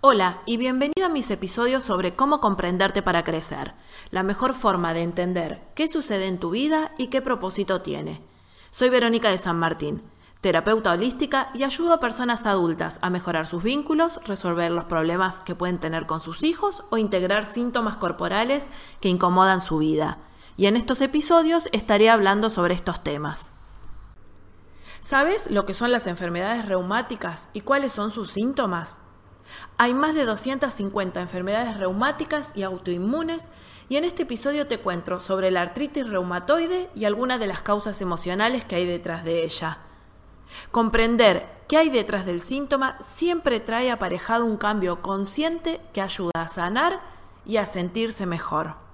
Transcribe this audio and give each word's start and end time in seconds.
Hola 0.00 0.42
y 0.46 0.56
bienvenido 0.56 1.06
a 1.06 1.08
mis 1.08 1.30
episodios 1.30 1.84
sobre 1.84 2.14
cómo 2.14 2.40
comprenderte 2.40 3.02
para 3.02 3.24
crecer, 3.24 3.74
la 4.10 4.22
mejor 4.22 4.54
forma 4.54 4.92
de 4.92 5.02
entender 5.02 5.62
qué 5.74 5.88
sucede 5.88 6.26
en 6.26 6.38
tu 6.38 6.50
vida 6.50 6.92
y 6.98 7.08
qué 7.08 7.22
propósito 7.22 7.80
tiene. 7.80 8.22
Soy 8.70 8.88
Verónica 8.90 9.30
de 9.30 9.38
San 9.38 9.58
Martín, 9.58 10.02
terapeuta 10.42 10.92
holística 10.92 11.48
y 11.54 11.64
ayudo 11.64 11.94
a 11.94 12.00
personas 12.00 12.46
adultas 12.46 12.98
a 13.00 13.10
mejorar 13.10 13.46
sus 13.46 13.62
vínculos, 13.62 14.20
resolver 14.26 14.70
los 14.70 14.84
problemas 14.84 15.40
que 15.40 15.54
pueden 15.54 15.80
tener 15.80 16.06
con 16.06 16.20
sus 16.20 16.42
hijos 16.42 16.84
o 16.90 16.98
integrar 16.98 17.46
síntomas 17.46 17.96
corporales 17.96 18.68
que 19.00 19.08
incomodan 19.08 19.60
su 19.60 19.78
vida. 19.78 20.18
Y 20.56 20.66
en 20.66 20.76
estos 20.76 21.00
episodios 21.00 21.68
estaré 21.72 22.10
hablando 22.10 22.50
sobre 22.50 22.74
estos 22.74 23.02
temas. 23.02 23.50
¿Sabes 25.00 25.50
lo 25.50 25.66
que 25.66 25.74
son 25.74 25.90
las 25.90 26.06
enfermedades 26.06 26.66
reumáticas 26.66 27.48
y 27.52 27.62
cuáles 27.62 27.92
son 27.92 28.10
sus 28.10 28.32
síntomas? 28.32 28.96
Hay 29.78 29.94
más 29.94 30.14
de 30.14 30.24
250 30.24 31.20
enfermedades 31.20 31.76
reumáticas 31.76 32.50
y 32.54 32.62
autoinmunes 32.62 33.42
y 33.88 33.96
en 33.96 34.04
este 34.04 34.24
episodio 34.24 34.66
te 34.66 34.78
cuento 34.78 35.20
sobre 35.20 35.50
la 35.50 35.62
artritis 35.62 36.08
reumatoide 36.08 36.90
y 36.94 37.04
algunas 37.04 37.38
de 37.38 37.46
las 37.46 37.60
causas 37.60 38.00
emocionales 38.00 38.64
que 38.64 38.76
hay 38.76 38.86
detrás 38.86 39.24
de 39.24 39.44
ella. 39.44 39.78
Comprender 40.70 41.48
qué 41.68 41.76
hay 41.76 41.90
detrás 41.90 42.26
del 42.26 42.40
síntoma 42.40 42.98
siempre 43.04 43.60
trae 43.60 43.90
aparejado 43.90 44.44
un 44.44 44.56
cambio 44.56 45.02
consciente 45.02 45.80
que 45.92 46.00
ayuda 46.00 46.32
a 46.34 46.48
sanar 46.48 47.00
y 47.44 47.58
a 47.58 47.66
sentirse 47.66 48.26
mejor. 48.26 48.85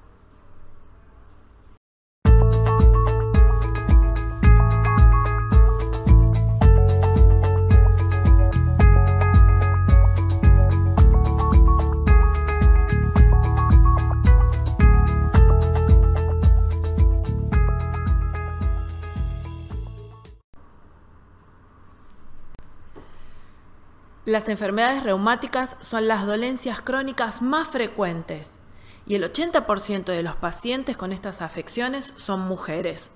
Las 24.32 24.48
enfermedades 24.48 25.02
reumáticas 25.02 25.76
son 25.80 26.08
las 26.08 26.24
dolencias 26.24 26.80
crónicas 26.80 27.42
más 27.42 27.68
frecuentes 27.68 28.56
y 29.04 29.14
el 29.14 29.30
80% 29.30 30.04
de 30.04 30.22
los 30.22 30.36
pacientes 30.36 30.96
con 30.96 31.12
estas 31.12 31.42
afecciones 31.42 32.14
son 32.16 32.40
mujeres. 32.40 33.10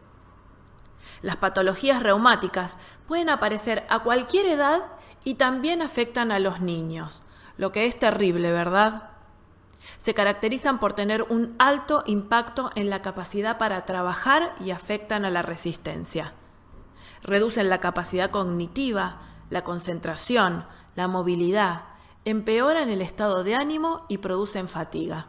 Las 1.22 1.36
patologías 1.36 2.02
reumáticas 2.02 2.76
pueden 3.08 3.30
aparecer 3.30 3.86
a 3.88 4.00
cualquier 4.00 4.44
edad 4.44 4.82
y 5.24 5.36
también 5.36 5.80
afectan 5.80 6.32
a 6.32 6.38
los 6.38 6.60
niños, 6.60 7.22
lo 7.56 7.72
que 7.72 7.86
es 7.86 7.98
terrible, 7.98 8.52
¿verdad? 8.52 9.08
Se 9.96 10.12
caracterizan 10.12 10.78
por 10.78 10.92
tener 10.92 11.22
un 11.22 11.56
alto 11.58 12.02
impacto 12.04 12.72
en 12.74 12.90
la 12.90 13.00
capacidad 13.00 13.56
para 13.56 13.86
trabajar 13.86 14.54
y 14.62 14.70
afectan 14.70 15.24
a 15.24 15.30
la 15.30 15.40
resistencia. 15.40 16.34
Reducen 17.22 17.70
la 17.70 17.80
capacidad 17.80 18.30
cognitiva, 18.30 19.35
la 19.50 19.64
concentración, 19.64 20.66
la 20.94 21.08
movilidad, 21.08 21.84
empeoran 22.24 22.88
el 22.90 23.02
estado 23.02 23.44
de 23.44 23.54
ánimo 23.54 24.04
y 24.08 24.18
producen 24.18 24.68
fatiga. 24.68 25.26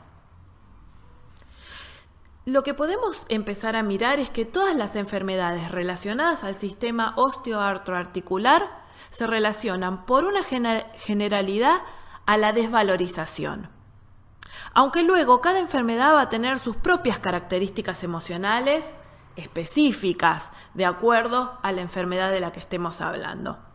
Lo 2.45 2.63
que 2.63 2.73
podemos 2.73 3.25
empezar 3.27 3.75
a 3.75 3.83
mirar 3.83 4.19
es 4.19 4.29
que 4.29 4.45
todas 4.45 4.75
las 4.75 4.95
enfermedades 4.95 5.69
relacionadas 5.69 6.43
al 6.45 6.55
sistema 6.55 7.13
osteoartroarticular 7.17 8.85
se 9.09 9.27
relacionan 9.27 10.05
por 10.05 10.23
una 10.23 10.43
generalidad 10.43 11.81
a 12.25 12.37
la 12.37 12.53
desvalorización. 12.53 13.69
Aunque 14.73 15.03
luego 15.03 15.41
cada 15.41 15.59
enfermedad 15.59 16.13
va 16.13 16.21
a 16.21 16.29
tener 16.29 16.57
sus 16.57 16.77
propias 16.77 17.19
características 17.19 18.03
emocionales 18.03 18.93
específicas 19.35 20.51
de 20.73 20.85
acuerdo 20.85 21.59
a 21.61 21.71
la 21.71 21.81
enfermedad 21.81 22.31
de 22.31 22.39
la 22.39 22.51
que 22.51 22.59
estemos 22.59 23.01
hablando. 23.01 23.66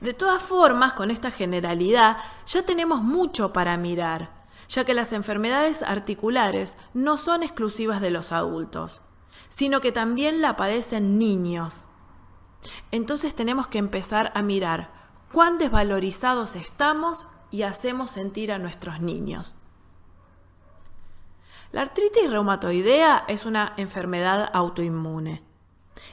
De 0.00 0.14
todas 0.14 0.42
formas, 0.42 0.92
con 0.92 1.10
esta 1.10 1.30
generalidad 1.30 2.18
ya 2.46 2.62
tenemos 2.64 3.02
mucho 3.02 3.52
para 3.52 3.76
mirar, 3.76 4.46
ya 4.68 4.84
que 4.84 4.94
las 4.94 5.12
enfermedades 5.12 5.82
articulares 5.82 6.76
no 6.94 7.16
son 7.18 7.42
exclusivas 7.42 8.00
de 8.00 8.10
los 8.10 8.32
adultos, 8.32 9.02
sino 9.48 9.80
que 9.80 9.92
también 9.92 10.40
la 10.40 10.56
padecen 10.56 11.18
niños. 11.18 11.84
Entonces 12.90 13.34
tenemos 13.34 13.68
que 13.68 13.78
empezar 13.78 14.32
a 14.34 14.42
mirar 14.42 14.90
cuán 15.32 15.58
desvalorizados 15.58 16.56
estamos 16.56 17.26
y 17.50 17.62
hacemos 17.62 18.10
sentir 18.10 18.52
a 18.52 18.58
nuestros 18.58 19.00
niños. 19.00 19.54
La 21.72 21.82
artritis 21.82 22.30
reumatoidea 22.30 23.24
es 23.28 23.44
una 23.44 23.74
enfermedad 23.76 24.50
autoinmune. 24.52 25.45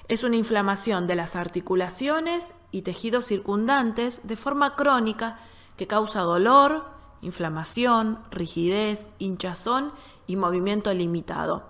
Es 0.08 0.24
una 0.24 0.36
inflamación 0.36 1.08
de 1.08 1.16
las 1.16 1.36
articulaciones 1.36 2.54
y 2.72 2.82
tejidos 2.82 3.26
circundantes 3.26 4.22
de 4.24 4.36
forma 4.36 4.76
crónica 4.76 5.40
que 5.78 5.88
causa 5.88 6.22
dolor, 6.22 6.86
inflamación, 7.22 8.20
rigidez, 8.32 9.10
hinchazón 9.20 9.94
y 10.28 10.36
movimiento 10.36 10.94
limitado. 10.94 11.70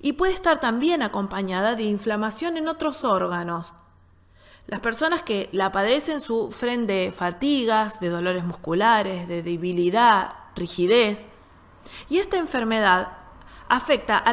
Y 0.00 0.14
puede 0.14 0.34
estar 0.34 0.60
también 0.60 1.02
acompañada 1.02 1.74
de 1.74 1.84
inflamación 1.84 2.56
en 2.56 2.68
otros 2.68 3.04
órganos. 3.04 3.72
Las 4.66 4.80
personas 4.80 5.22
que 5.22 5.48
la 5.52 5.72
padecen 5.72 6.20
sufren 6.20 6.86
de 6.86 7.12
fatigas, 7.14 8.00
de 8.00 8.08
dolores 8.08 8.44
musculares, 8.44 9.28
de 9.28 9.42
debilidad, 9.42 10.34
rigidez. 10.56 11.26
Y 12.08 12.18
esta 12.18 12.38
enfermedad 12.38 13.23
afecta 13.68 14.18
a 14.18 14.32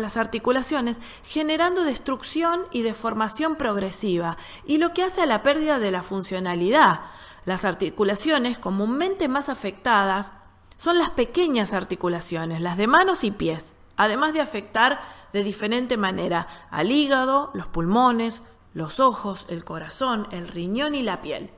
las, 0.00 0.16
articulaciones 0.16 1.00
generando 1.24 1.84
destrucción 1.84 2.66
y 2.70 2.82
deformación 2.82 3.56
progresiva 3.56 4.36
y 4.66 4.78
lo 4.78 4.92
que 4.92 5.02
hace 5.02 5.22
a 5.22 5.26
la 5.26 5.42
pérdida 5.42 5.78
de 5.78 5.90
la 5.90 6.02
funcionalidad. 6.02 7.00
Las 7.44 7.64
articulaciones 7.64 8.58
comúnmente 8.58 9.28
más 9.28 9.48
afectadas 9.48 10.32
son 10.76 10.98
las 10.98 11.10
pequeñas 11.10 11.72
articulaciones, 11.72 12.60
las 12.60 12.76
de 12.76 12.86
manos 12.86 13.24
y 13.24 13.30
pies, 13.30 13.72
además 13.96 14.32
de 14.32 14.40
afectar 14.40 15.00
de 15.32 15.42
diferente 15.42 15.96
manera 15.96 16.46
al 16.70 16.90
hígado, 16.90 17.50
los 17.54 17.66
pulmones, 17.66 18.42
los 18.74 19.00
ojos, 19.00 19.46
el 19.48 19.64
corazón, 19.64 20.28
el 20.30 20.48
riñón 20.48 20.94
y 20.94 21.02
la 21.02 21.20
piel. 21.20 21.50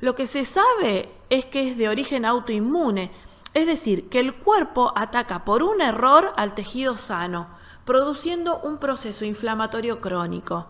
Lo 0.00 0.14
que 0.14 0.26
se 0.26 0.44
sabe 0.44 1.10
es 1.30 1.46
que 1.46 1.70
es 1.70 1.78
de 1.78 1.88
origen 1.88 2.24
autoinmune, 2.24 3.10
es 3.56 3.66
decir, 3.66 4.10
que 4.10 4.20
el 4.20 4.34
cuerpo 4.34 4.92
ataca 4.96 5.46
por 5.46 5.62
un 5.62 5.80
error 5.80 6.34
al 6.36 6.54
tejido 6.54 6.98
sano, 6.98 7.48
produciendo 7.86 8.60
un 8.60 8.76
proceso 8.76 9.24
inflamatorio 9.24 10.02
crónico. 10.02 10.68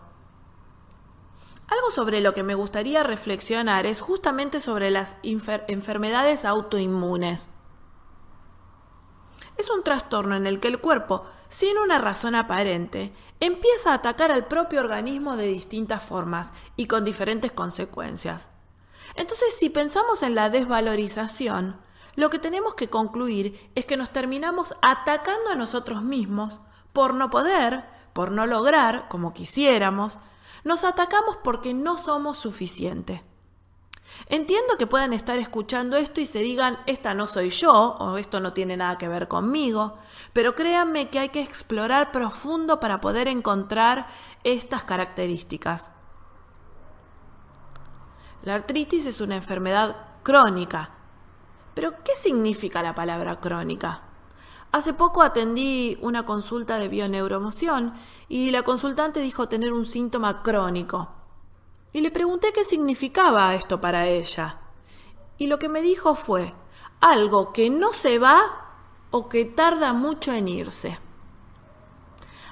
Algo 1.67 1.91
sobre 1.91 2.21
lo 2.21 2.33
que 2.33 2.43
me 2.43 2.55
gustaría 2.55 3.03
reflexionar 3.03 3.85
es 3.85 3.99
justamente 3.99 4.61
sobre 4.61 4.89
las 4.89 5.17
enfermedades 5.23 6.45
autoinmunes. 6.45 7.49
Es 9.57 9.69
un 9.69 9.83
trastorno 9.83 10.37
en 10.37 10.47
el 10.47 10.61
que 10.61 10.69
el 10.69 10.79
cuerpo, 10.79 11.25
sin 11.49 11.77
una 11.77 11.97
razón 11.97 12.35
aparente, 12.35 13.13
empieza 13.41 13.91
a 13.91 13.95
atacar 13.95 14.31
al 14.31 14.47
propio 14.47 14.79
organismo 14.79 15.35
de 15.35 15.47
distintas 15.47 16.03
formas 16.03 16.53
y 16.77 16.87
con 16.87 17.03
diferentes 17.03 17.51
consecuencias. 17.51 18.47
Entonces, 19.15 19.57
si 19.59 19.69
pensamos 19.69 20.23
en 20.23 20.35
la 20.35 20.49
desvalorización, 20.49 21.85
lo 22.17 22.31
que 22.31 22.39
tenemos 22.39 22.73
que 22.73 22.89
concluir 22.89 23.71
es 23.75 23.85
que 23.85 23.95
nos 23.95 24.09
terminamos 24.09 24.75
atacando 24.81 25.51
a 25.51 25.55
nosotros 25.55 26.01
mismos 26.01 26.59
por 26.91 27.13
no 27.13 27.29
poder, 27.29 27.85
por 28.11 28.31
no 28.31 28.47
lograr 28.47 29.07
como 29.07 29.35
quisiéramos, 29.35 30.17
nos 30.63 30.83
atacamos 30.83 31.37
porque 31.43 31.75
no 31.75 31.95
somos 31.95 32.39
suficientes. 32.39 33.21
Entiendo 34.29 34.77
que 34.79 34.87
puedan 34.87 35.13
estar 35.13 35.37
escuchando 35.37 35.95
esto 35.95 36.19
y 36.19 36.25
se 36.25 36.39
digan, 36.39 36.79
esta 36.87 37.13
no 37.13 37.27
soy 37.27 37.51
yo 37.51 37.95
o 37.99 38.17
esto 38.17 38.39
no 38.39 38.51
tiene 38.51 38.77
nada 38.77 38.97
que 38.97 39.07
ver 39.07 39.27
conmigo, 39.27 39.99
pero 40.33 40.55
créanme 40.55 41.11
que 41.11 41.19
hay 41.19 41.29
que 41.29 41.41
explorar 41.41 42.11
profundo 42.11 42.79
para 42.79 42.99
poder 42.99 43.27
encontrar 43.27 44.07
estas 44.43 44.83
características. 44.83 45.91
La 48.41 48.55
artritis 48.55 49.05
es 49.05 49.21
una 49.21 49.35
enfermedad 49.35 49.97
crónica 50.23 50.96
pero, 51.77 51.93
¿qué 52.03 52.15
significa 52.15 52.81
la 52.81 52.95
palabra 52.95 53.39
crónica? 53.39 54.01
Hace 54.71 54.95
poco 54.95 55.21
atendí 55.21 55.95
una 56.01 56.25
consulta 56.25 56.79
de 56.79 56.87
bioneuromoción 56.87 57.93
y 58.27 58.49
la 58.49 58.63
consultante 58.63 59.19
dijo 59.19 59.47
tener 59.47 59.71
un 59.73 59.85
síntoma 59.85 60.41
crónico. 60.41 61.09
Y 61.93 62.01
le 62.01 62.09
pregunté 62.09 62.51
qué 62.51 62.63
significaba 62.63 63.53
esto 63.53 63.79
para 63.79 64.07
ella. 64.07 64.57
Y 65.37 65.45
lo 65.45 65.59
que 65.59 65.69
me 65.69 65.83
dijo 65.83 66.15
fue 66.15 66.55
algo 66.99 67.53
que 67.53 67.69
no 67.69 67.93
se 67.93 68.17
va 68.17 68.39
o 69.11 69.29
que 69.29 69.45
tarda 69.45 69.93
mucho 69.93 70.33
en 70.33 70.47
irse. 70.47 70.97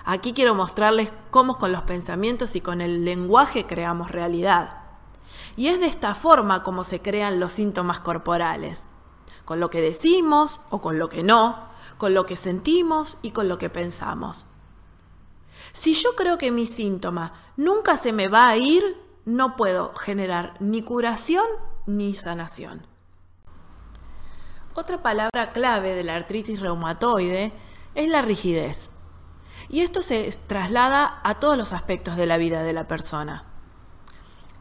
Aquí 0.05 0.33
quiero 0.33 0.53
mostrarles 0.53 1.11
cómo 1.31 1.57
con 1.57 1.71
los 1.71 1.81
pensamientos 1.81 2.55
y 2.55 2.61
con 2.61 2.79
el 2.79 3.03
lenguaje 3.03 3.65
creamos 3.65 4.11
realidad. 4.11 4.83
Y 5.57 5.69
es 5.69 5.79
de 5.79 5.87
esta 5.87 6.13
forma 6.13 6.61
como 6.61 6.83
se 6.83 7.01
crean 7.01 7.39
los 7.39 7.53
síntomas 7.53 7.99
corporales, 8.01 8.87
con 9.45 9.59
lo 9.59 9.69
que 9.69 9.81
decimos 9.81 10.59
o 10.69 10.81
con 10.81 10.99
lo 10.99 11.07
que 11.07 11.23
no, 11.23 11.69
con 11.97 12.13
lo 12.13 12.25
que 12.25 12.35
sentimos 12.35 13.17
y 13.21 13.31
con 13.31 13.47
lo 13.47 13.57
que 13.57 13.69
pensamos. 13.69 14.45
Si 15.71 15.93
yo 15.93 16.15
creo 16.15 16.37
que 16.37 16.51
mi 16.51 16.65
síntoma 16.65 17.33
nunca 17.55 17.97
se 17.97 18.11
me 18.11 18.27
va 18.27 18.49
a 18.49 18.57
ir, 18.57 18.83
no 19.25 19.55
puedo 19.55 19.93
generar 19.95 20.55
ni 20.59 20.81
curación 20.81 21.45
ni 21.85 22.15
sanación. 22.15 22.85
Otra 24.73 25.01
palabra 25.01 25.51
clave 25.53 25.93
de 25.93 26.03
la 26.03 26.15
artritis 26.15 26.59
reumatoide 26.59 27.53
es 27.93 28.09
la 28.09 28.21
rigidez. 28.21 28.89
Y 29.69 29.81
esto 29.81 30.01
se 30.01 30.29
traslada 30.47 31.21
a 31.23 31.35
todos 31.35 31.57
los 31.57 31.71
aspectos 31.71 32.17
de 32.17 32.25
la 32.25 32.37
vida 32.37 32.61
de 32.63 32.73
la 32.73 32.87
persona. 32.87 33.45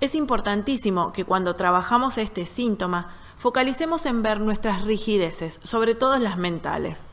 Es 0.01 0.15
importantísimo 0.15 1.13
que 1.13 1.25
cuando 1.25 1.57
trabajamos 1.57 2.19
este 2.19 2.47
síntoma 2.47 3.17
focalicemos 3.37 4.07
en 4.07 4.23
ver 4.23 4.41
nuestras 4.41 4.83
rigideces, 4.83 5.61
sobre 5.63 5.95
todo 5.95 6.19
las 6.19 6.37
mentales. 6.37 7.05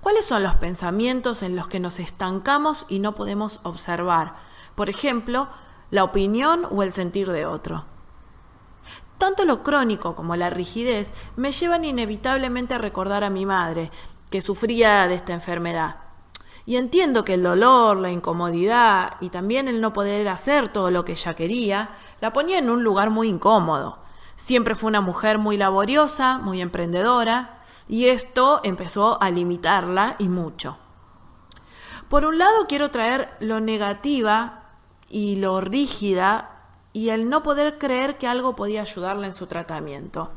¿Cuáles 0.00 0.24
son 0.24 0.42
los 0.42 0.56
pensamientos 0.56 1.42
en 1.42 1.54
los 1.54 1.68
que 1.68 1.78
nos 1.78 2.00
estancamos 2.00 2.86
y 2.88 2.98
no 2.98 3.14
podemos 3.14 3.60
observar? 3.62 4.34
Por 4.74 4.90
ejemplo, 4.90 5.48
la 5.90 6.02
opinión 6.02 6.66
o 6.70 6.82
el 6.82 6.92
sentir 6.92 7.30
de 7.30 7.46
otro. 7.46 7.84
Tanto 9.18 9.44
lo 9.44 9.62
crónico 9.62 10.16
como 10.16 10.34
la 10.34 10.50
rigidez 10.50 11.12
me 11.36 11.52
llevan 11.52 11.84
inevitablemente 11.84 12.74
a 12.74 12.78
recordar 12.78 13.22
a 13.22 13.30
mi 13.30 13.46
madre, 13.46 13.92
que 14.30 14.40
sufría 14.40 15.06
de 15.06 15.14
esta 15.14 15.32
enfermedad. 15.32 15.98
Y 16.66 16.76
entiendo 16.76 17.24
que 17.24 17.34
el 17.34 17.44
dolor, 17.44 17.98
la 17.98 18.10
incomodidad 18.10 19.18
y 19.20 19.30
también 19.30 19.68
el 19.68 19.80
no 19.80 19.92
poder 19.92 20.28
hacer 20.28 20.68
todo 20.68 20.90
lo 20.90 21.04
que 21.04 21.12
ella 21.12 21.34
quería, 21.34 21.90
la 22.20 22.32
ponía 22.32 22.58
en 22.58 22.70
un 22.70 22.82
lugar 22.82 23.10
muy 23.10 23.28
incómodo. 23.28 24.01
Siempre 24.36 24.74
fue 24.74 24.88
una 24.88 25.00
mujer 25.00 25.38
muy 25.38 25.56
laboriosa, 25.56 26.38
muy 26.38 26.60
emprendedora, 26.60 27.62
y 27.88 28.08
esto 28.08 28.60
empezó 28.64 29.22
a 29.22 29.30
limitarla 29.30 30.16
y 30.18 30.28
mucho. 30.28 30.78
Por 32.08 32.24
un 32.24 32.38
lado 32.38 32.66
quiero 32.68 32.90
traer 32.90 33.36
lo 33.40 33.60
negativa 33.60 34.64
y 35.08 35.36
lo 35.36 35.60
rígida 35.60 36.50
y 36.92 37.10
el 37.10 37.28
no 37.28 37.42
poder 37.42 37.78
creer 37.78 38.18
que 38.18 38.28
algo 38.28 38.54
podía 38.56 38.82
ayudarla 38.82 39.26
en 39.26 39.32
su 39.32 39.46
tratamiento. 39.46 40.30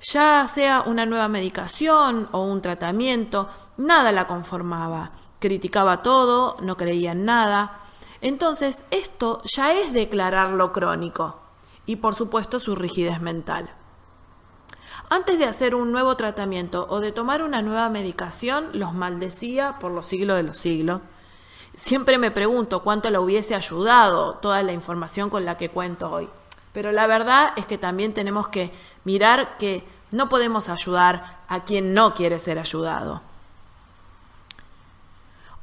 Ya 0.00 0.46
sea 0.48 0.82
una 0.82 1.06
nueva 1.06 1.28
medicación 1.28 2.28
o 2.32 2.40
un 2.40 2.62
tratamiento, 2.62 3.48
nada 3.76 4.12
la 4.12 4.26
conformaba. 4.26 5.12
Criticaba 5.38 6.02
todo, 6.02 6.56
no 6.60 6.76
creía 6.76 7.12
en 7.12 7.24
nada. 7.24 7.80
Entonces, 8.20 8.84
esto 8.90 9.42
ya 9.44 9.72
es 9.74 9.92
declararlo 9.92 10.72
crónico 10.72 11.49
y 11.86 11.96
por 11.96 12.14
supuesto 12.14 12.60
su 12.60 12.74
rigidez 12.74 13.20
mental. 13.20 13.70
Antes 15.08 15.38
de 15.38 15.44
hacer 15.44 15.74
un 15.74 15.92
nuevo 15.92 16.16
tratamiento 16.16 16.86
o 16.88 17.00
de 17.00 17.12
tomar 17.12 17.42
una 17.42 17.62
nueva 17.62 17.88
medicación, 17.88 18.70
los 18.72 18.94
maldecía 18.94 19.78
por 19.78 19.92
los 19.92 20.06
siglos 20.06 20.36
de 20.36 20.42
los 20.42 20.58
siglos 20.58 21.00
Siempre 21.74 22.18
me 22.18 22.30
pregunto 22.30 22.82
cuánto 22.82 23.10
le 23.10 23.18
hubiese 23.18 23.54
ayudado 23.54 24.34
toda 24.34 24.62
la 24.62 24.72
información 24.72 25.30
con 25.30 25.44
la 25.44 25.56
que 25.56 25.70
cuento 25.70 26.10
hoy. 26.10 26.28
Pero 26.72 26.92
la 26.92 27.06
verdad 27.06 27.52
es 27.56 27.66
que 27.66 27.78
también 27.78 28.12
tenemos 28.12 28.48
que 28.48 28.72
mirar 29.04 29.56
que 29.56 29.84
no 30.10 30.28
podemos 30.28 30.68
ayudar 30.68 31.38
a 31.48 31.64
quien 31.64 31.94
no 31.94 32.14
quiere 32.14 32.38
ser 32.38 32.58
ayudado. 32.58 33.22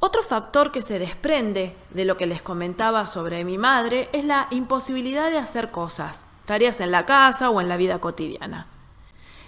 Otro 0.00 0.22
factor 0.22 0.70
que 0.70 0.80
se 0.80 1.00
desprende 1.00 1.76
de 1.90 2.04
lo 2.04 2.16
que 2.16 2.26
les 2.26 2.40
comentaba 2.40 3.06
sobre 3.08 3.44
mi 3.44 3.58
madre 3.58 4.08
es 4.12 4.24
la 4.24 4.46
imposibilidad 4.50 5.30
de 5.30 5.38
hacer 5.38 5.72
cosas, 5.72 6.22
tareas 6.46 6.80
en 6.80 6.92
la 6.92 7.04
casa 7.04 7.50
o 7.50 7.60
en 7.60 7.68
la 7.68 7.76
vida 7.76 7.98
cotidiana. 7.98 8.68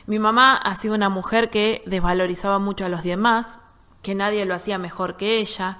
Mi 0.06 0.18
mamá 0.18 0.56
ha 0.56 0.74
sido 0.74 0.94
una 0.94 1.08
mujer 1.08 1.50
que 1.50 1.84
desvalorizaba 1.86 2.58
mucho 2.58 2.84
a 2.84 2.88
los 2.88 3.04
demás, 3.04 3.60
que 4.02 4.16
nadie 4.16 4.44
lo 4.44 4.54
hacía 4.54 4.76
mejor 4.76 5.16
que 5.16 5.38
ella, 5.38 5.78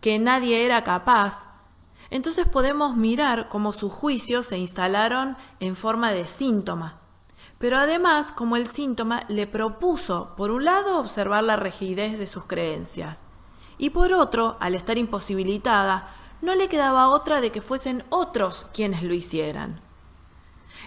que 0.00 0.18
nadie 0.18 0.64
era 0.64 0.82
capaz, 0.82 1.46
entonces 2.10 2.46
podemos 2.46 2.96
mirar 2.96 3.48
cómo 3.48 3.72
sus 3.72 3.92
juicios 3.92 4.46
se 4.46 4.58
instalaron 4.58 5.36
en 5.60 5.76
forma 5.76 6.12
de 6.12 6.26
síntoma. 6.26 6.98
Pero 7.58 7.76
además, 7.76 8.32
como 8.32 8.56
el 8.56 8.66
síntoma 8.66 9.24
le 9.28 9.46
propuso, 9.46 10.34
por 10.36 10.50
un 10.50 10.64
lado, 10.64 10.98
observar 10.98 11.44
la 11.44 11.56
rigidez 11.56 12.18
de 12.18 12.26
sus 12.26 12.44
creencias, 12.44 13.22
y 13.78 13.90
por 13.90 14.12
otro, 14.12 14.56
al 14.60 14.74
estar 14.74 14.98
imposibilitada, 14.98 16.10
no 16.42 16.54
le 16.54 16.68
quedaba 16.68 17.08
otra 17.08 17.40
de 17.40 17.50
que 17.50 17.62
fuesen 17.62 18.04
otros 18.10 18.66
quienes 18.74 19.02
lo 19.02 19.14
hicieran. 19.14 19.80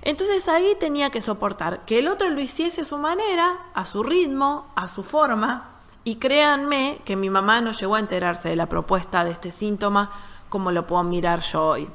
Entonces 0.01 0.47
ahí 0.47 0.75
tenía 0.79 1.09
que 1.09 1.21
soportar 1.21 1.85
que 1.85 1.99
el 1.99 2.07
otro 2.07 2.29
lo 2.29 2.41
hiciese 2.41 2.81
a 2.81 2.85
su 2.85 2.97
manera, 2.97 3.59
a 3.73 3.85
su 3.85 4.03
ritmo, 4.03 4.71
a 4.75 4.87
su 4.87 5.03
forma, 5.03 5.69
y 6.03 6.15
créanme 6.15 7.01
que 7.05 7.15
mi 7.15 7.29
mamá 7.29 7.61
no 7.61 7.71
llegó 7.71 7.95
a 7.95 7.99
enterarse 7.99 8.49
de 8.49 8.55
la 8.55 8.67
propuesta 8.67 9.23
de 9.23 9.31
este 9.31 9.51
síntoma 9.51 10.11
como 10.49 10.71
lo 10.71 10.87
puedo 10.87 11.03
mirar 11.03 11.41
yo 11.41 11.67
hoy. 11.67 11.89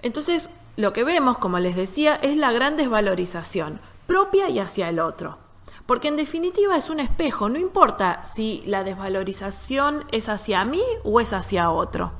Entonces, 0.00 0.50
lo 0.76 0.92
que 0.92 1.04
vemos, 1.04 1.38
como 1.38 1.58
les 1.58 1.76
decía, 1.76 2.16
es 2.16 2.36
la 2.36 2.50
gran 2.50 2.76
desvalorización 2.76 3.80
propia 4.06 4.48
y 4.48 4.58
hacia 4.58 4.88
el 4.88 4.98
otro. 4.98 5.38
Porque 5.86 6.08
en 6.08 6.16
definitiva 6.16 6.76
es 6.76 6.90
un 6.90 7.00
espejo, 7.00 7.48
no 7.48 7.58
importa 7.58 8.24
si 8.24 8.62
la 8.66 8.84
desvalorización 8.84 10.04
es 10.12 10.28
hacia 10.28 10.64
mí 10.64 10.82
o 11.04 11.20
es 11.20 11.32
hacia 11.32 11.70
otro. 11.70 12.12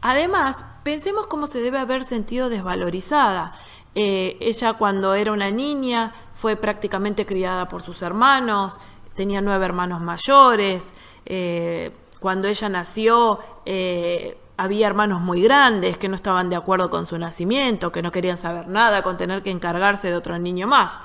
Además, 0.00 0.64
pensemos 0.82 1.26
cómo 1.26 1.46
se 1.46 1.60
debe 1.60 1.78
haber 1.78 2.02
sentido 2.02 2.48
desvalorizada. 2.48 3.54
Eh, 3.94 4.36
ella 4.40 4.74
cuando 4.74 5.14
era 5.14 5.32
una 5.32 5.50
niña 5.50 6.14
fue 6.34 6.56
prácticamente 6.56 7.26
criada 7.26 7.68
por 7.68 7.82
sus 7.82 8.02
hermanos, 8.02 8.80
tenía 9.14 9.40
nueve 9.40 9.64
hermanos 9.64 10.00
mayores, 10.00 10.92
eh, 11.26 11.92
cuando 12.18 12.48
ella 12.48 12.68
nació 12.68 13.38
eh, 13.66 14.38
había 14.56 14.86
hermanos 14.86 15.20
muy 15.20 15.42
grandes 15.42 15.98
que 15.98 16.08
no 16.08 16.14
estaban 16.14 16.48
de 16.48 16.56
acuerdo 16.56 16.88
con 16.88 17.04
su 17.04 17.18
nacimiento, 17.18 17.92
que 17.92 18.02
no 18.02 18.12
querían 18.12 18.36
saber 18.36 18.68
nada 18.68 19.02
con 19.02 19.16
tener 19.16 19.42
que 19.42 19.50
encargarse 19.50 20.08
de 20.08 20.16
otro 20.16 20.38
niño 20.38 20.66
más. 20.66 20.98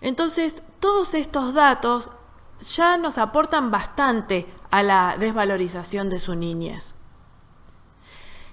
Entonces, 0.00 0.62
todos 0.80 1.14
estos 1.14 1.54
datos 1.54 2.12
ya 2.60 2.96
nos 2.96 3.18
aportan 3.18 3.70
bastante 3.70 4.52
a 4.70 4.82
la 4.82 5.16
desvalorización 5.18 6.10
de 6.10 6.20
su 6.20 6.34
niñez. 6.34 6.96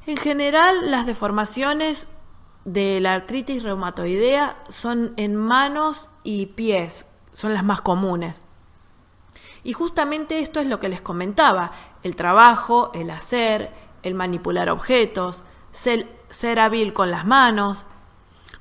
En 0.05 0.17
general, 0.17 0.91
las 0.91 1.05
deformaciones 1.05 2.07
de 2.63 2.99
la 2.99 3.13
artritis 3.13 3.63
reumatoidea 3.63 4.57
son 4.69 5.13
en 5.17 5.35
manos 5.35 6.09
y 6.23 6.47
pies, 6.47 7.05
son 7.31 7.53
las 7.53 7.63
más 7.63 7.81
comunes. 7.81 8.41
Y 9.63 9.73
justamente 9.73 10.39
esto 10.39 10.59
es 10.59 10.67
lo 10.67 10.79
que 10.79 10.89
les 10.89 11.01
comentaba, 11.01 11.71
el 12.03 12.15
trabajo, 12.15 12.91
el 12.93 13.09
hacer, 13.09 13.73
el 14.03 14.13
manipular 14.13 14.69
objetos, 14.69 15.41
ser, 15.71 16.07
ser 16.29 16.59
hábil 16.59 16.93
con 16.93 17.09
las 17.09 17.25
manos. 17.25 17.87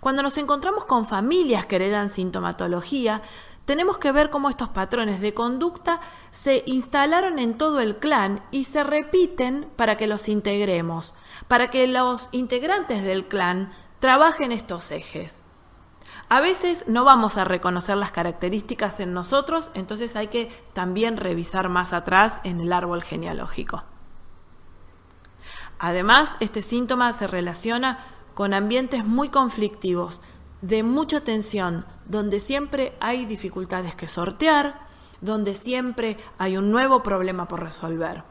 Cuando 0.05 0.23
nos 0.23 0.37
encontramos 0.37 0.85
con 0.85 1.07
familias 1.07 1.65
que 1.65 1.77
heredan 1.77 2.11
sintomatología, 2.11 3.23
tenemos 3.65 3.97
que 3.97 4.13
ver 4.13 4.29
cómo 4.29 4.51
estos 4.51 4.69
patrones 4.69 5.23
de 5.23 5.33
conducta 5.33 6.03
se 6.31 6.63
instalaron 6.67 7.39
en 7.39 7.57
todo 7.57 7.81
el 7.81 7.97
clan 7.97 8.43
y 8.51 8.65
se 8.65 8.85
repiten 8.85 9.67
para 9.77 9.97
que 9.97 10.07
los 10.07 10.29
integremos, 10.29 11.15
para 11.49 11.71
que 11.71 11.87
los 11.87 12.29
integrantes 12.33 13.03
del 13.03 13.29
clan 13.29 13.73
trabajen 13.99 14.53
estos 14.53 14.91
ejes. 14.91 15.41
A 16.29 16.43
veces 16.43 16.85
no 16.87 17.05
vamos 17.05 17.39
a 17.39 17.45
reconocer 17.45 17.97
las 17.97 18.13
características 18.13 19.01
en 19.01 19.15
nosotros, 19.15 19.71
entonces 19.73 20.17
hay 20.17 20.27
que 20.27 20.51
también 20.75 21.17
revisar 21.17 21.71
más 21.71 21.95
atrás 21.95 22.43
en 22.45 22.61
el 22.61 22.75
árbol 22.75 23.03
genealógico. 23.03 23.85
Además, 25.79 26.37
este 26.41 26.61
síntoma 26.61 27.15
se 27.15 27.27
relaciona 27.27 28.05
con 28.35 28.55
ambientes 28.55 29.05
muy 29.05 29.29
conflictivos, 29.29 30.21
de 30.61 30.83
mucha 30.83 31.21
tensión, 31.23 31.85
donde 32.07 32.41
siempre 32.41 32.97
hay 33.01 33.27
dificultades 33.27 33.95
que 33.95 34.09
sortear, 34.09 34.87
donde 35.21 35.55
siempre 35.55 36.19
hay 36.39 36.57
un 36.57 36.71
nuevo 36.71 37.03
problema 37.03 37.49
por 37.49 37.63
resolver. 37.63 38.25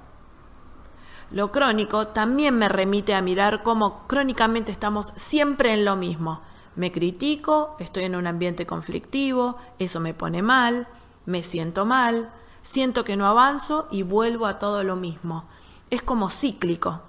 Lo 1.32 1.52
crónico 1.52 2.08
también 2.08 2.58
me 2.58 2.70
remite 2.70 3.16
a 3.16 3.22
mirar 3.22 3.64
cómo 3.64 4.08
crónicamente 4.08 4.72
estamos 4.72 5.12
siempre 5.16 5.74
en 5.74 5.86
lo 5.86 5.96
mismo. 5.96 6.42
Me 6.76 6.92
critico, 6.92 7.76
estoy 7.80 8.04
en 8.04 8.16
un 8.16 8.28
ambiente 8.28 8.66
conflictivo, 8.66 9.58
eso 9.80 10.00
me 10.00 10.14
pone 10.14 10.42
mal, 10.42 10.88
me 11.26 11.42
siento 11.42 11.86
mal, 11.86 12.30
siento 12.62 13.04
que 13.04 13.16
no 13.16 13.28
avanzo 13.28 13.88
y 13.92 14.04
vuelvo 14.04 14.46
a 14.46 14.60
todo 14.60 14.84
lo 14.84 14.96
mismo. 14.96 15.46
Es 15.90 16.02
como 16.04 16.30
cíclico. 16.30 17.02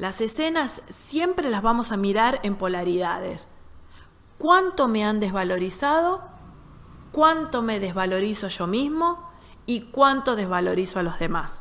Las 0.00 0.22
escenas 0.22 0.80
siempre 0.88 1.50
las 1.50 1.60
vamos 1.60 1.92
a 1.92 1.98
mirar 1.98 2.40
en 2.42 2.56
polaridades. 2.56 3.48
¿Cuánto 4.38 4.88
me 4.88 5.04
han 5.04 5.20
desvalorizado? 5.20 6.22
¿Cuánto 7.12 7.60
me 7.60 7.80
desvalorizo 7.80 8.48
yo 8.48 8.66
mismo? 8.66 9.30
¿Y 9.66 9.90
cuánto 9.90 10.36
desvalorizo 10.36 11.00
a 11.00 11.02
los 11.02 11.18
demás? 11.18 11.60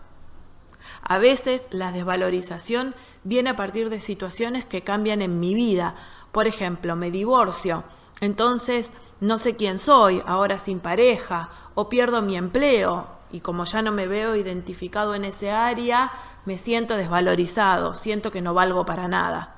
A 1.01 1.17
veces 1.17 1.67
la 1.69 1.91
desvalorización 1.91 2.95
viene 3.25 3.49
a 3.49 3.55
partir 3.57 3.89
de 3.89 3.99
situaciones 3.99 4.63
que 4.63 4.85
cambian 4.85 5.21
en 5.21 5.41
mi 5.41 5.53
vida. 5.53 5.95
Por 6.31 6.47
ejemplo, 6.47 6.95
me 6.95 7.11
divorcio, 7.11 7.83
entonces 8.21 8.93
no 9.19 9.37
sé 9.37 9.57
quién 9.57 9.77
soy, 9.77 10.23
ahora 10.25 10.59
sin 10.59 10.79
pareja, 10.79 11.49
o 11.75 11.89
pierdo 11.89 12.21
mi 12.21 12.37
empleo, 12.37 13.19
y 13.31 13.41
como 13.41 13.65
ya 13.65 13.81
no 13.81 13.91
me 13.91 14.07
veo 14.07 14.37
identificado 14.37 15.13
en 15.13 15.25
ese 15.25 15.51
área, 15.51 16.11
me 16.45 16.57
siento 16.57 16.97
desvalorizado, 16.97 17.93
siento 17.93 18.31
que 18.31 18.41
no 18.41 18.53
valgo 18.53 18.85
para 18.85 19.07
nada. 19.07 19.55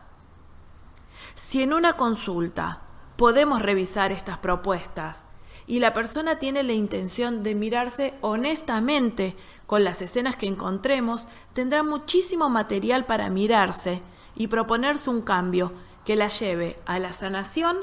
Si 1.35 1.61
en 1.63 1.73
una 1.73 1.93
consulta 1.93 2.81
podemos 3.15 3.61
revisar 3.61 4.11
estas 4.11 4.37
propuestas 4.37 5.23
y 5.67 5.79
la 5.79 5.93
persona 5.93 6.39
tiene 6.39 6.63
la 6.63 6.73
intención 6.73 7.43
de 7.43 7.55
mirarse 7.55 8.13
honestamente 8.21 9.35
con 9.67 9.83
las 9.83 10.01
escenas 10.01 10.35
que 10.35 10.47
encontremos, 10.47 11.27
tendrá 11.53 11.83
muchísimo 11.83 12.49
material 12.49 13.05
para 13.05 13.29
mirarse 13.29 14.01
y 14.35 14.47
proponerse 14.47 15.09
un 15.09 15.21
cambio 15.21 15.73
que 16.05 16.15
la 16.15 16.27
lleve 16.27 16.79
a 16.85 16.99
la 16.99 17.13
sanación, 17.13 17.77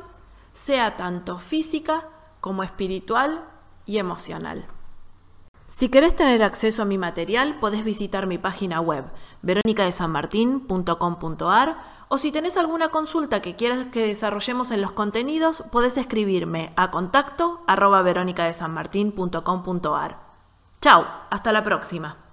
sea 0.52 0.96
tanto 0.96 1.38
física 1.38 2.08
como 2.40 2.62
espiritual 2.62 3.44
y 3.86 3.98
emocional. 3.98 4.66
Si 5.68 5.88
querés 5.90 6.16
tener 6.16 6.42
acceso 6.42 6.82
a 6.82 6.86
mi 6.86 6.98
material, 6.98 7.60
podés 7.60 7.84
visitar 7.84 8.26
mi 8.26 8.38
página 8.38 8.80
web, 8.80 9.04
veronicadesanmartin.com.ar, 9.42 11.76
o 12.08 12.18
si 12.18 12.32
tenés 12.32 12.56
alguna 12.56 12.88
consulta 12.88 13.40
que 13.42 13.54
quieras 13.54 13.86
que 13.92 14.06
desarrollemos 14.06 14.72
en 14.72 14.80
los 14.80 14.90
contenidos, 14.92 15.62
podés 15.70 15.96
escribirme 15.96 16.72
a 16.74 16.90
contacto 16.90 17.62
arroba 17.66 18.02
veronicadesanmartin.com.ar. 18.02 20.18
Chao, 20.80 21.06
hasta 21.30 21.52
la 21.52 21.62
próxima. 21.62 22.27